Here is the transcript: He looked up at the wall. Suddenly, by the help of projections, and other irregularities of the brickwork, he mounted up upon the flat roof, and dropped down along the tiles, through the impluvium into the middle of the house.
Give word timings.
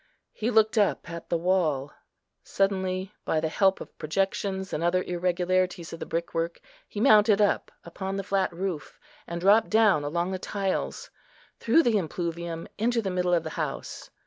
He 0.33 0.49
looked 0.49 0.79
up 0.79 1.07
at 1.11 1.29
the 1.29 1.37
wall. 1.37 1.93
Suddenly, 2.43 3.13
by 3.23 3.39
the 3.39 3.49
help 3.49 3.79
of 3.79 3.95
projections, 3.99 4.73
and 4.73 4.83
other 4.83 5.03
irregularities 5.03 5.93
of 5.93 5.99
the 5.99 6.07
brickwork, 6.07 6.59
he 6.89 6.99
mounted 6.99 7.39
up 7.39 7.69
upon 7.83 8.15
the 8.15 8.23
flat 8.23 8.51
roof, 8.51 8.99
and 9.27 9.39
dropped 9.39 9.69
down 9.69 10.03
along 10.03 10.31
the 10.31 10.39
tiles, 10.39 11.11
through 11.59 11.83
the 11.83 11.99
impluvium 11.99 12.67
into 12.79 12.99
the 13.03 13.11
middle 13.11 13.35
of 13.35 13.43
the 13.43 13.51
house. 13.61 14.09